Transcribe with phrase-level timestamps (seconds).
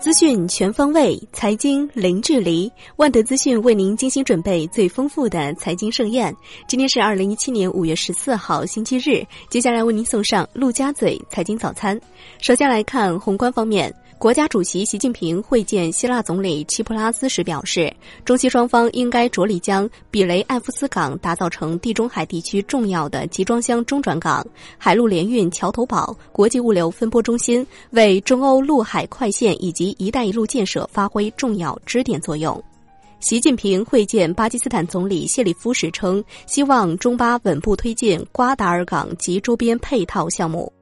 [0.00, 2.70] 资讯全方位，财经零距离。
[2.96, 6.32] 万德资讯为您精心准备最丰富的财经盛宴。
[6.68, 9.26] 今天是二零一七年五月十四号，星期日。
[9.50, 12.00] 接下来为您送上陆家嘴财经早餐。
[12.40, 13.92] 首先来看宏观方面。
[14.18, 17.94] 国家主席习近平会见希腊总理齐普拉斯时表示，
[18.24, 24.44] 中西双方应该着力将比雷埃夫斯港打造成地中海地区重要的集装箱中转港、
[24.76, 32.60] 海陆联运桥头堡、国际物流分拨中心，为中欧陆海快线以及“一带一路”建设发挥重要支点作用。
[33.20, 40.72] 习近平会见巴基斯坦总理谢里夫时称，希望中巴稳步推进瓜达尔港及周边配套项目。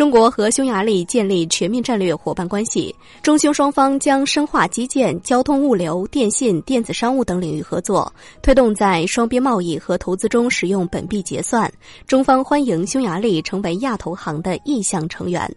[0.00, 8.10] 中国和匈牙利建立全面战略伙伴关系，中匈双方将深化基建、交通物流、电信、电子商务等领域合作，
[8.40, 11.70] 推动在双边贸易和投资中使用本币结算。
[12.06, 15.54] 中方欢迎匈牙利成为亚投行的意向成员。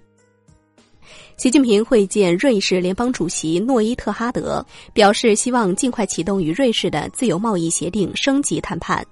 [1.37, 9.05] 习近平会见瑞士联邦主席诺伊特哈德，表示希望尽快启动与瑞士的自由贸易协定升级谈判。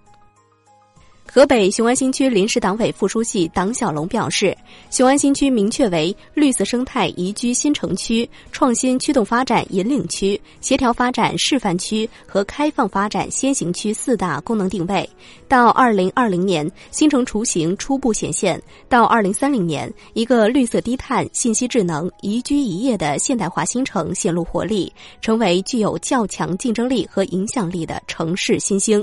[1.33, 4.53] 河北雄安新区临时党委副书记党小龙表示，
[4.89, 15.09] 雄安新区明确为绿色生态宜居新城区、创新驱动发展引领区、协调发展示范区和开放发展先行区四大功能定位。
[15.47, 29.02] 到二零二零年，新城雏形初步显现；到二零三零年，一个绿色低碳、信息智能、宜居宜业的现代化新城显露活力，成为具有较强竞争力和影响力的城市新星。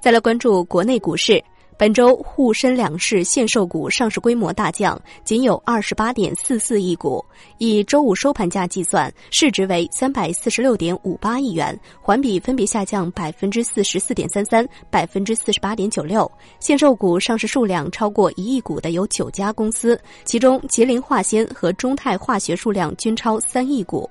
[0.00, 1.42] 再来关注国内股市，
[1.76, 7.22] 本周沪深两市限售股上市规模大降，仅有二十八点四四亿股，
[7.58, 16.30] 以周五收盘价计算，市值为三百四十六点五八亿元，环比分别下降百分之四十四点三三、百分之四十八点九六。
[16.60, 24.08] 限售股上市数量超过一亿股的有九家公司，其中吉林化纤和中泰化学数量均超三亿股。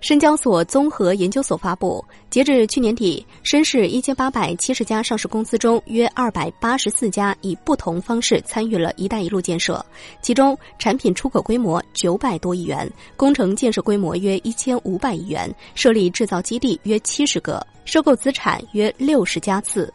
[0.00, 9.84] 深交所综合研究所发布，截至去年底，深市一千八百七十家上市公司中，约二百八十四家以不同方式参与了一带一路建设，
[10.22, 19.92] 其中产品出口规模九百多亿元，工程建设规模约一千五百亿元，设立制造基地约七十个，收购资产约六十家次。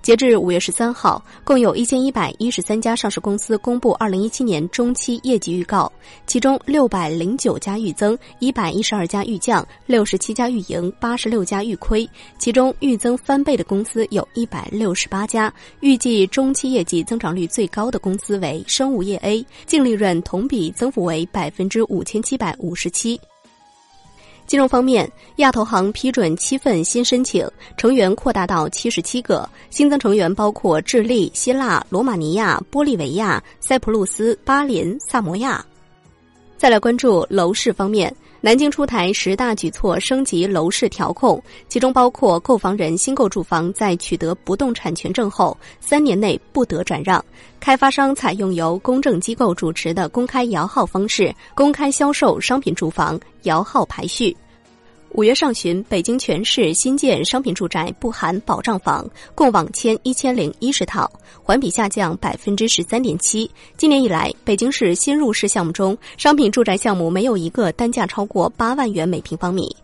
[0.00, 5.92] 截至五月十三号，共有一千一百一十三家上市公司公布二零一七年中期业绩预告，
[6.26, 12.08] 其中六百零九家预增，一百一十二家预降，六十七家预盈，八十六家预亏。
[12.38, 23.20] 其中预增翻倍的公司有一百六十八家，预计中期业绩增长率最高的公司为生物业 A，净利润同比增幅为百分之五千七百五十七。
[24.48, 35.62] 金融方面，亚投行批准七份新申请，成员扩大到七十七个，新增成员包括智利、希腊、罗马尼亚、玻利维亚、塞浦路斯、巴林、萨摩亚。
[36.56, 47.24] 再来关注楼市方面，南京出台十大举措升级楼市调控，其中包括购房人新购住房在取得不动产权证后三年内不得转让，
[47.58, 54.36] 开发商采用由公证机构主持的公开摇号方式公开销售商品住房，摇号排序。
[55.12, 61.10] 五月上旬，北京全市新建商品住宅不含保障房共网签一千零一十套，
[61.42, 63.50] 环比下降百分之十三点七。
[63.76, 69.74] 今年以来，北京市新入市项目中，商品住宅项目没有一个单价超过八万元每平方米。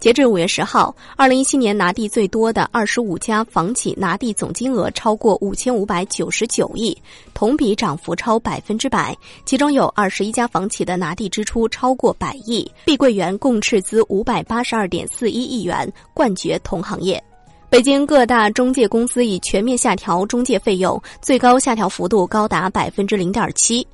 [0.00, 6.96] 截至五月十号，二零一七年拿地最多的二十五家房企拿地总金额超过五千五百九十九亿，
[7.34, 9.14] 同比涨幅超百分之百。
[9.44, 17.22] 其中有二十一家房企的拿地支出超过百亿，碧桂园共斥资五百八十二点四一亿元，冠绝同行业。
[17.68, 23.86] 北京各大中介公司已全面下调中介费用，最高下调幅度高达百分之零点七。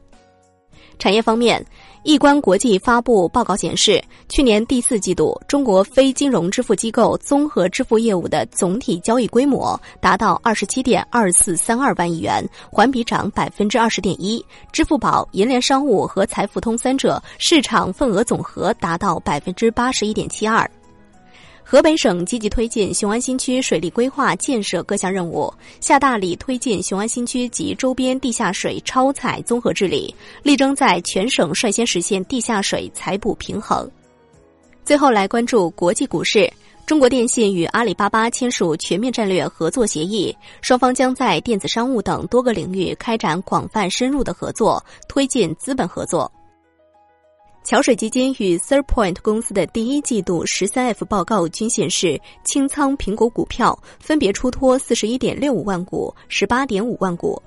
[1.01, 1.67] 产业方面。
[2.07, 14.41] 易观国际发布报告显示，去年第四季度中国非金融支付机构综合支付业务的总体交易规模达到二十七点二四三二万亿元，环比涨百分之二十点一。
[14.71, 20.71] 支付宝、银联商务和财付通三者市场份额总和达到百分之八十一点七二。
[21.69, 30.15] 河北省积极推进雄安新区水利规划建设各项任务，下大力推进雄安新区及周边地下水超采综合治理，
[30.45, 33.91] 力争在全省率先实现地下水采补平衡。
[34.85, 36.49] 最后来关注国际股市，
[36.87, 40.33] 中国电信与阿里巴巴签署全面战略合作协议，
[40.63, 46.31] 双方将在电子商务等多个领域开展广泛深入的合作，推进资本合作。
[47.67, 57.43] 桥水基金与 Third Point 公司的第一季度十三 F 报告均显示，清仓苹果股票分别出脱四十一点六五万股、十八点五万股。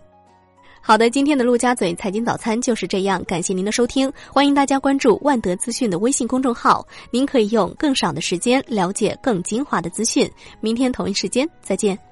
[0.82, 10.30] 好的，今天的陆家嘴财经早餐就是这样，感谢您的收听，欢迎大家关注万德资讯的微信公众号，您可以用更少的时间了解更精华的资讯。
[10.60, 12.09] 明天同一时间再见。